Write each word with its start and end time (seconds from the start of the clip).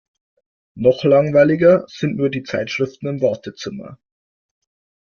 Noch 0.73 1.03
langweiliger 1.03 1.85
sind 1.87 2.15
nur 2.17 2.31
die 2.31 2.41
Zeitschriften 2.41 3.05
im 3.07 3.21
Wartezimmer. 3.21 3.99